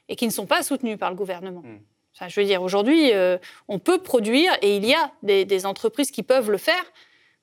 [0.09, 1.63] et qui ne sont pas soutenues par le gouvernement.
[1.63, 2.29] Hmm.
[2.29, 6.23] je veux dire, aujourd'hui, euh, on peut produire et il y a des, entreprises qui
[6.23, 6.85] peuvent le faire.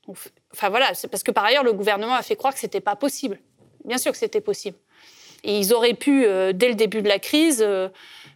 [0.07, 2.81] enfin voilà, c'est parce que par ailleurs, le gouvernement a fait croire que ce n'était
[2.81, 3.39] pas possible.
[3.83, 4.77] Bien sûr que c'était possible.
[5.43, 7.63] Et ils auraient pu, dès le début de la crise,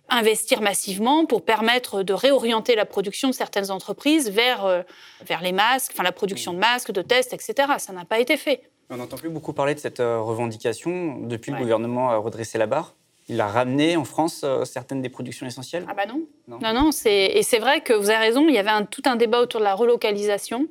[0.10, 4.84] investir massivement pour permettre de réorienter la production de certaines entreprises vers,
[5.26, 7.74] vers les masques, enfin la production de masques, de tests, etc.
[7.78, 8.64] Ça n'a pas été fait.
[8.90, 12.96] On n'entend plus beaucoup parler de cette revendication depuis le gouvernement a redressé la barre
[13.30, 16.24] il a ramené en France euh, certaines des productions essentielles Ah bah non.
[16.48, 19.16] Non, non, et c'est vrai que vous avez raison, il y avait un, tout un
[19.16, 20.68] débat autour de la relocalisation,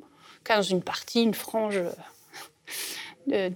[0.47, 1.81] dans une partie, une frange
[3.31, 3.49] euh,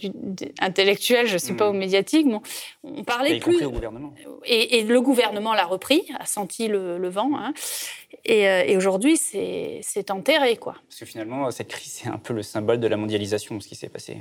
[0.59, 1.77] intellectuelle, je ne sais pas, ou hmm.
[1.77, 2.27] médiatique.
[2.27, 2.41] Bon,
[2.83, 3.63] on parlait plus.
[3.63, 4.13] au gouvernement.
[4.45, 7.31] Et, le gouvernement l'a repris, a senti le, vent.
[7.37, 7.53] Hein.
[8.25, 10.57] Et, euh, et aujourd'hui, c'est enterré.
[10.57, 10.75] Quoi.
[10.89, 13.75] Parce que finalement, cette crise, c'est un peu le symbole de la mondialisation, ce qui
[13.75, 14.17] s'est passé.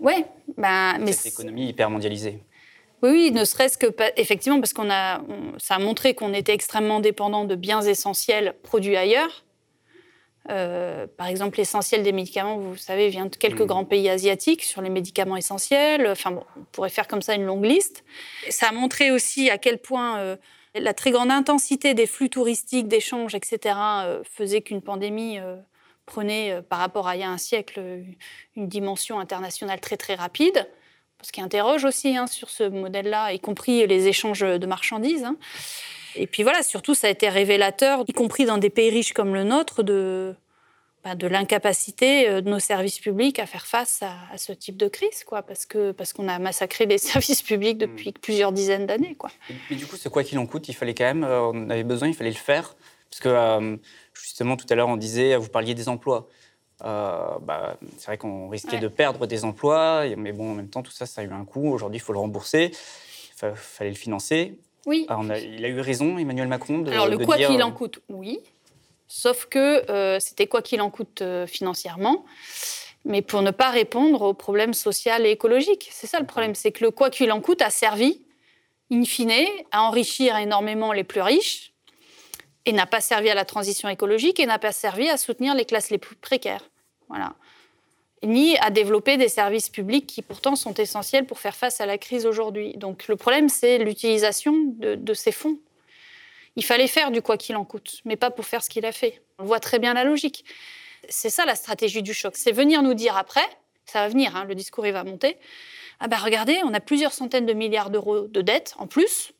[0.00, 0.24] Ouais,
[0.56, 1.12] bah, mais.
[1.12, 2.40] Cette économie hyper mondialisée.
[3.02, 5.20] Oui, ne serait-ce que effectivement parce qu'on a,
[5.58, 9.44] ça a montré qu'on était extrêmement dépendant de biens essentiels produits ailleurs.
[10.50, 13.66] Euh, par exemple, l'essentiel des médicaments, vous savez, vient de quelques mmh.
[13.66, 16.06] grands pays asiatiques sur les médicaments essentiels.
[16.06, 18.04] Enfin, bon, on pourrait faire comme ça une longue liste.
[18.50, 20.36] Ça a montré aussi à quel point euh,
[20.74, 25.38] la très grande intensité des flux touristiques, d'échanges, etc., euh, faisait qu'une pandémie
[26.04, 27.80] prenait, par rapport à il y a un siècle,
[28.54, 30.66] une dimension internationale très très rapide
[31.22, 35.24] ce qui interroge aussi hein, sur ce modèle-là, y compris les échanges de marchandises.
[35.24, 35.36] Hein.
[36.16, 39.34] Et puis voilà, surtout, ça a été révélateur, y compris dans des pays riches comme
[39.34, 40.34] le nôtre, de,
[41.04, 44.88] bah, de l'incapacité euh, de nos services publics à faire face à, ce type de
[44.88, 48.20] crise, quoi, parce que parce qu'on a massacré les services publics depuis hmm.
[48.20, 49.30] plusieurs dizaines d'années, quoi.
[49.70, 51.84] Mais du coup, c'est quoi qu'il en coûte Il fallait quand même, euh, on avait
[51.84, 52.74] besoin, il fallait le faire,
[53.10, 53.76] parce que euh,
[54.14, 56.28] justement tout à l'heure on disait, vous parliez des emplois.
[56.84, 60.82] Euh, bah, c'est vrai qu'on risquait de perdre des emplois, mais bon, en même temps,
[60.82, 61.68] tout ça, ça a eu un coût.
[61.72, 62.70] Aujourd'hui, il faut le rembourser.
[63.42, 64.58] Il fallait le financer.
[64.86, 65.04] Oui.
[65.08, 68.40] Ah, il a eu raison, Emmanuel Macron, de Alors, le quoi qu'il en coûte, oui.
[69.08, 72.24] Sauf que euh, c'était quoi qu'il en coûte euh, financièrement,
[73.04, 75.88] mais pour ne pas répondre aux problèmes sociaux et écologiques.
[75.92, 78.22] C'est ça le problème, c'est que le quoi qu'il en coûte a servi,
[78.90, 79.32] in fine,
[79.70, 81.72] à enrichir énormément les plus riches,
[82.64, 85.64] et n'a pas servi à la transition écologique et n'a pas servi à soutenir les
[85.64, 86.68] classes les plus précaires.
[87.08, 87.34] Voilà.
[88.26, 91.96] Ni à développer des services publics qui pourtant sont essentiels pour faire face à la
[91.96, 92.74] crise aujourd'hui.
[92.76, 95.58] Donc le problème, c'est l'utilisation de, ces fonds.
[96.56, 98.92] Il fallait faire du quoi qu'il en coûte, mais pas pour faire ce qu'il a
[98.92, 99.22] fait.
[99.38, 100.44] On voit très bien la logique.
[101.08, 102.34] C'est ça la stratégie du choc.
[102.36, 103.46] C'est venir nous dire après,
[103.84, 105.36] ça va venir, hein, le discours il va monter.
[106.00, 109.32] Ah ben regardez, on a plusieurs centaines de milliards d'euros de dettes en plus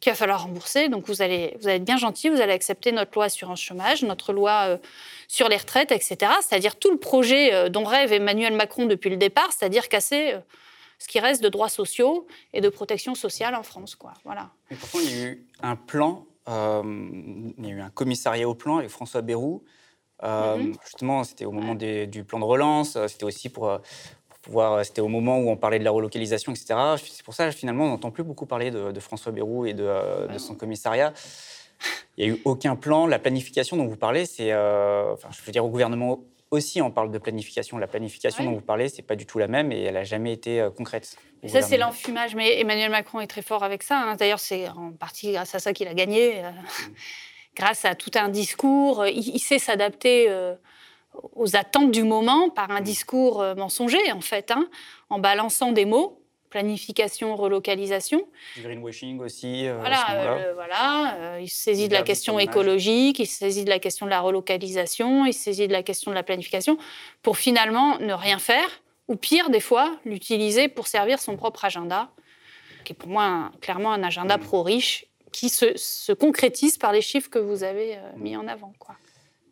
[0.00, 0.88] qu'il va falloir rembourser.
[0.88, 4.02] Donc vous allez, vous allez être bien gentil, vous allez accepter notre loi assurance chômage,
[4.02, 4.78] notre loi euh,
[5.28, 6.32] sur les retraites, etc.
[6.46, 10.40] C'est-à-dire tout le projet euh, dont rêve Emmanuel Macron depuis le départ, c'est-à-dire casser euh,
[10.98, 13.94] ce qui reste de droits sociaux et de protection sociale en France.
[13.94, 14.14] Quoi.
[14.24, 14.50] Voilà.
[14.70, 18.54] Mais pourtant, il y a eu un plan, il y a eu un commissariat au
[18.54, 19.62] plan avec François Bayrou.
[20.22, 20.74] Mm-hmm.
[20.82, 23.78] Justement, c'était au moment du plan de relance, c'était aussi pour
[24.54, 26.74] euh, c'était au moment où on parlait de la relocalisation, etc.
[26.96, 30.38] C'est pour ça, finalement, on n'entend plus beaucoup parler de, François Bayrou et de, euh,
[30.38, 31.12] son commissariat.
[32.16, 33.06] Il n'y a eu aucun plan.
[33.06, 34.52] La planification dont vous parlez, c'est.
[34.52, 37.76] Euh, enfin, je veux dire, au gouvernement aussi, on parle de planification.
[37.76, 40.32] La planification dont vous parlez, c'est pas du tout la même et elle n'a jamais
[40.32, 41.16] été concrète.
[41.46, 42.34] Ça, c'est l'enfumage.
[42.34, 43.98] Mais Emmanuel Macron est très fort avec ça.
[43.98, 44.16] Hein.
[44.16, 46.42] D'ailleurs, c'est en partie grâce à ça qu'il a gagné.
[46.42, 46.92] Mm.
[47.56, 49.06] grâce à tout un discours.
[49.06, 50.30] Il, sait s'adapter
[51.34, 54.68] aux attentes du moment par un discours euh, mensonger, en fait, hein,
[55.10, 58.26] en balançant des mots planification, relocalisation.
[58.58, 59.66] Greenwashing aussi.
[59.66, 63.68] Euh, voilà, euh, voilà il se saisit de la question écologique, il se saisit de
[63.68, 66.78] la question de la relocalisation, il se saisit de la question de la planification,
[67.22, 68.68] pour finalement ne rien faire,
[69.08, 72.08] ou pire, des fois, l'utiliser pour servir son propre agenda,
[72.84, 74.40] qui est pour moi clairement un agenda mm.
[74.40, 78.72] pro-riche, qui se, se, concrétise par les chiffres que vous avez mis en avant.
[78.78, 78.96] Quoi.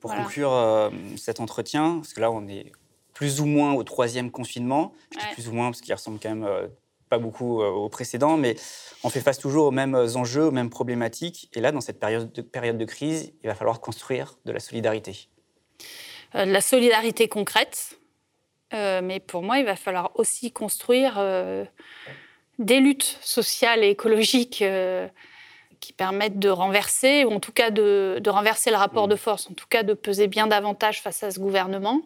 [0.05, 2.73] Pour conclure euh, cet entretien, parce que là, on est
[3.15, 4.93] plus ou moins au troisième confinement.
[5.11, 6.69] Je dis plus ou moins parce qu'il ressemble quand même euh,
[7.09, 8.57] pas beaucoup euh, au précédent, mais
[9.03, 11.49] on fait face toujours aux mêmes enjeux, aux mêmes problématiques.
[11.55, 14.61] Et là, dans cette période de, période de crise, il va falloir construire de la
[14.61, 15.31] solidarité.
[16.35, 17.99] la solidarité concrète,
[18.73, 21.15] mais pour moi, il va falloir aussi construire
[22.59, 24.63] des luttes sociales et écologiques
[25.85, 29.11] qui permettent de renverser, ou en tout cas de, renverser le rapport mm.
[29.11, 32.01] de force, en tout cas de peser bien davantage face à ce gouvernement.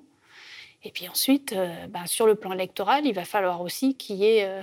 [0.83, 4.25] Et puis ensuite, euh, ben, sur le plan électoral, il va falloir aussi qu'il y
[4.25, 4.63] ait euh,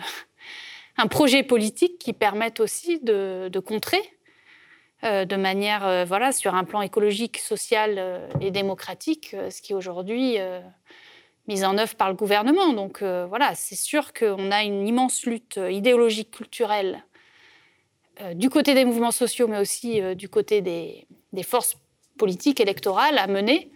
[0.97, 4.01] un projet politique qui permette aussi de, contrer
[5.05, 10.39] euh, de manière, voilà, sur un plan écologique, social et démocratique, ce qui est aujourd'hui
[11.47, 12.73] mis en œuvre par le gouvernement.
[12.73, 17.03] Donc voilà, c'est sûr qu'on a une immense lutte idéologique, culturelle
[18.33, 21.05] du côté des mouvements sociaux, mais aussi euh, du côté des,
[21.43, 21.77] forces
[22.17, 23.69] politiques électorales à mener,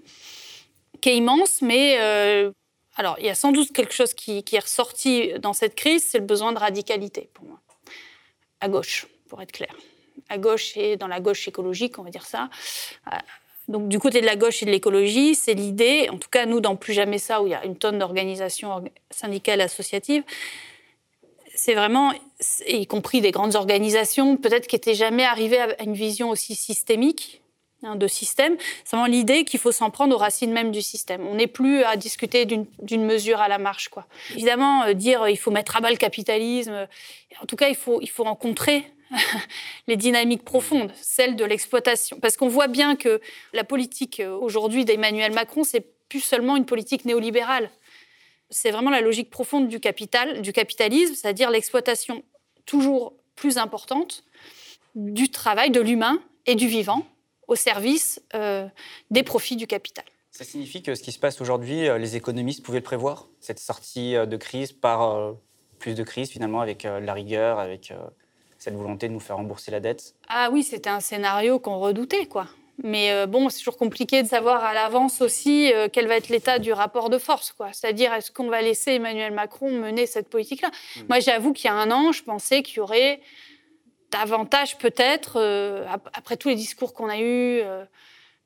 [1.01, 2.51] qui est immense, mais euh,
[2.95, 6.19] alors il y a sans doute quelque chose qui, est ressorti dans cette crise, c'est
[6.19, 7.59] le besoin de radicalité pour moi.
[8.61, 9.75] à gauche, pour être clair.
[10.29, 12.49] À gauche et dans la gauche écologique, on va dire ça.
[13.07, 13.17] Euh,
[13.67, 16.59] donc du côté de la gauche et de l'écologie, c'est l'idée, en tout cas nous
[16.59, 20.23] dans Plus Jamais ça, où il y a une tonne d'organisations syndicales associatives,
[21.55, 22.13] c'est vraiment,
[22.67, 27.41] y compris des grandes organisations, peut-être qui n'étaient jamais arrivées à une vision aussi systémique
[27.83, 28.55] hein, de système.
[28.83, 31.27] C'est vraiment l'idée qu'il faut s'en prendre aux racines même du système.
[31.27, 33.89] On n'est plus à discuter d'une mesure à la marche.
[33.89, 34.05] Quoi.
[34.31, 36.87] Évidemment, euh, dire il faut mettre à bas le capitalisme,
[37.41, 38.85] en tout cas, il faut, il faut rencontrer
[39.87, 42.19] les dynamiques profondes, celles de l'exploitation.
[42.19, 43.21] Parce qu'on voit bien que
[43.53, 47.69] la politique euh, aujourd'hui d'Emmanuel Macron, c'est plus seulement une politique néolibérale
[48.49, 52.23] c'est vraiment la logique profonde du capital, du capitalisme, c'est-à-dire l'exploitation
[52.65, 54.23] toujours plus importante
[54.95, 57.05] du travail, de l'humain et du vivant
[57.47, 58.67] au service euh,
[59.11, 60.05] des profits du capital.
[60.31, 63.59] Ça signifie que ce qui se passe aujourd'hui, euh, les économistes pouvaient le prévoir, cette
[63.59, 65.33] sortie euh, de crise par
[65.79, 67.93] plus de crise finalement, avec la rigueur, avec
[68.57, 70.13] cette volonté de nous faire rembourser la dette?
[70.27, 72.47] Ah oui, c'était un scénario qu'on redoutait, quoi.
[72.83, 76.29] Mais euh, bon, c'est toujours compliqué de savoir à l'avance aussi euh, quel va être
[76.29, 77.53] l'état du rapport de force.
[77.73, 80.69] C'est-à-dire, est-ce qu'on va laisser Emmanuel Macron mener cette politique-là?
[80.69, 81.01] Mmh.
[81.09, 83.21] Moi, j'avoue qu'il y a un an, je pensais qu'il y aurait
[84.11, 87.61] davantage peut-être, euh, après tous les discours qu'on a eus,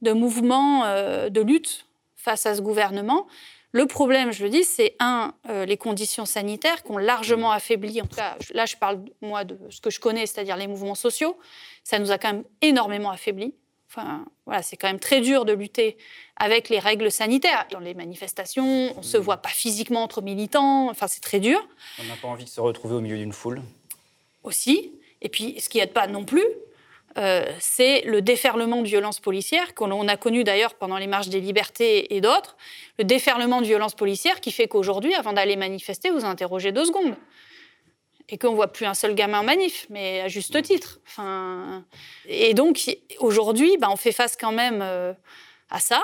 [0.01, 0.83] de mouvements
[1.29, 1.85] de lutte
[2.17, 3.27] face à ce gouvernement.
[3.71, 7.55] Le problème, je le dis, c'est un, les conditions sanitaires qui ont largement mmh.
[7.55, 10.67] affaibli, en tout cas, là je parle moi de ce que je connais, c'est-à-dire les
[10.67, 11.37] mouvements sociaux,
[11.85, 13.53] ça nous a quand même énormément affaibli.
[13.95, 15.97] Enfin, voilà, c'est quand même très dur de lutter
[16.37, 17.67] avec les règles sanitaires.
[17.71, 19.21] Dans les manifestations, on ne se mmh.
[19.21, 20.89] voit pas physiquement entre militants.
[20.89, 21.59] Enfin, c'est très dur.
[21.99, 23.61] On n'a pas envie de se retrouver au milieu d'une foule.
[24.43, 24.91] Aussi.
[25.21, 26.43] Et puis, ce qui n'aide pas non plus,
[27.19, 31.39] euh, c'est le déferlement de violences policières qu'on a connu d'ailleurs pendant les marches des
[31.39, 32.57] libertés et d'autres.
[32.97, 37.15] Le déferlement de violences policières qui fait qu'aujourd'hui, avant d'aller manifester, vous interrogez deux secondes
[38.29, 40.99] et qu'on voit plus un seul gamin en manif, mais à juste titre.
[41.07, 41.83] Enfin,
[42.27, 45.13] et donc aujourd'hui, ben, on fait face quand même euh,
[45.69, 46.03] à ça.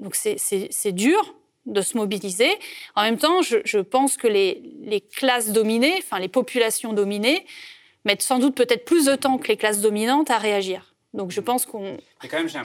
[0.00, 1.34] Donc c'est dur
[1.66, 2.50] de se mobiliser.
[2.94, 7.44] En même temps, je, pense que les, les, classes dominées, enfin les populations dominées,
[8.04, 10.94] mettent sans doute peut-être plus de temps que les classes dominantes à réagir.
[11.14, 11.96] Donc je pense qu'on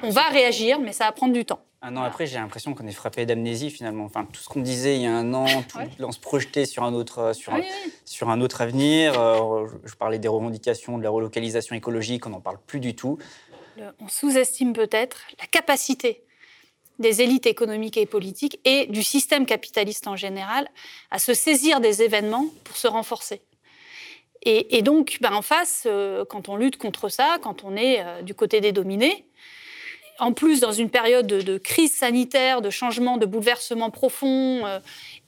[0.03, 1.63] on va réagir, mais ça va prendre du temps.
[1.85, 4.05] Un an après, j'ai l'impression qu'on est frappé d'amnésie finalement.
[4.05, 6.83] Enfin, tout ce qu'on disait il y a un an, tout, on se projetait sur
[6.83, 7.59] un autre, euh, sur, un,
[8.05, 9.19] sur un autre avenir.
[9.19, 13.17] Euh, je parlais des revendications, de la relocalisation écologique, on n'en parle plus du tout.
[13.99, 16.23] on sous-estime peut-être la capacité
[16.99, 20.69] des élites économiques et politiques et du système capitaliste en général
[21.11, 23.41] à se saisir des événements pour se renforcer.
[24.45, 28.35] Et, donc, ben, en face, euh, quand on lutte contre ça, quand on est du
[28.35, 29.25] côté des dominés,
[30.19, 34.79] en plus dans une période de, crise sanitaire, de changement, de bouleversement profond, euh,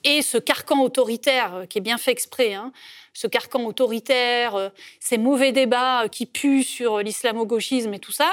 [0.03, 2.71] et ce carcan autoritaire euh, qui est bien fait exprès, hein,
[3.13, 4.69] ce carcan autoritaire, euh,
[4.99, 8.31] ces mauvais débats qui puent sur l'islamo-gauchisme et tout ça,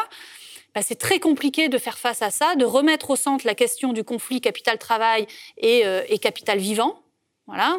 [0.75, 3.93] bah, c'est très compliqué de faire face à ça, de remettre au centre la question
[3.93, 5.27] du conflit capital-travail
[5.59, 7.03] et, et capital-vivant.
[7.47, 7.79] Voilà.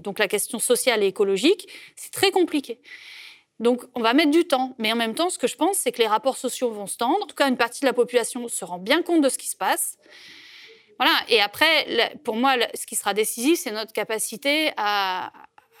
[0.00, 2.80] Donc la question sociale et écologique, c'est très compliqué.
[3.60, 4.74] Donc, on va mettre du temps.
[4.78, 6.96] Mais en même temps, ce que je pense, c'est que les rapports sociaux vont se
[6.96, 7.22] tendre.
[7.22, 9.48] En tout cas, une partie de la population se rend bien compte de ce qui
[9.48, 9.96] se passe.
[10.98, 11.14] Voilà.
[11.28, 15.32] Et après, pour moi, ce qui sera décisif, c'est notre capacité à,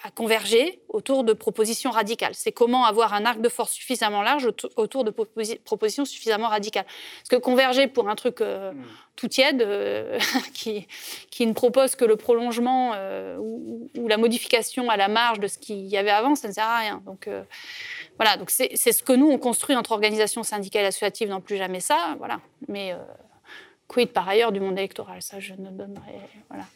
[0.04, 2.34] à converger autour de propositions radicales.
[2.34, 6.84] C'est comment avoir un arc de force suffisamment large autour de propositions suffisamment radicales.
[6.84, 8.84] Parce que converger pour un truc euh, hmm.
[9.16, 10.18] tout tiède, euh,
[10.54, 10.86] qui,
[11.30, 15.56] qui, ne propose que le prolongement euh, ou, la modification à la marge de ce
[15.56, 17.02] qu'il y avait avant, ça ne sert à rien.
[17.06, 17.26] Donc
[18.18, 21.56] voilà, donc c'est ce que nous, on construit entre organisations syndicales et associatives dans Plus
[21.56, 22.14] Jamais Ça.
[22.18, 22.40] Voilà.
[22.68, 22.94] Mais
[23.88, 25.22] quid par ailleurs du monde électoral?
[25.22, 26.20] Ça, je ne donnerai...
[26.50, 26.66] Voilà.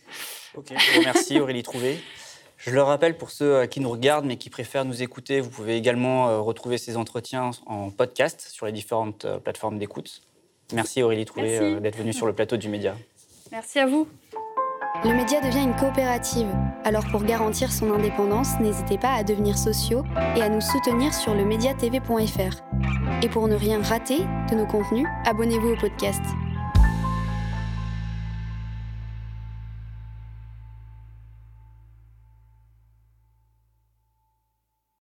[0.55, 0.73] Ok,
[1.05, 1.99] merci Aurélie Trouvé.
[2.59, 5.49] Je le rappelle pour ceux euh, qui nous regardent mais qui préfèrent nous écouter, vous
[5.49, 10.23] pouvez également euh, retrouver ces entretiens en podcast sur les différentes euh, plateformes d'écoute.
[10.75, 12.95] Merci Aurélie Trouvé d'être venue sur le plateau du Média.
[13.53, 14.07] Merci à vous.
[15.05, 16.49] Le Média devient une coopérative.
[16.85, 20.03] Alors pour garantir son indépendance, n'hésitez pas à devenir sociaux
[20.37, 21.49] et à nous soutenir sur le
[23.23, 24.19] Et pour ne rien rater
[24.51, 26.21] de nos contenus, abonnez-vous au podcast.